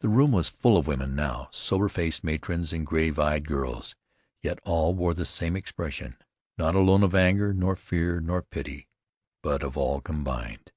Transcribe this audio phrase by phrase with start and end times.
[0.00, 3.94] The room was full of women now, sober faced matrons and grave eyed girls,
[4.42, 6.16] yet all wore the same expression,
[6.58, 8.88] not alone of anger, nor fear, nor pity,
[9.40, 10.72] but of all combined.